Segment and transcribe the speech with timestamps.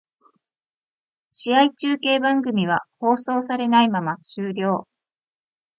[1.31, 4.87] 試合中継番組は放送されないまま終了